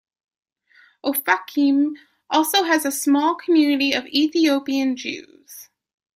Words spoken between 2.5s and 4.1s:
has a small community of